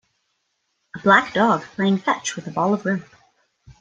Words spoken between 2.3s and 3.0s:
with a ball of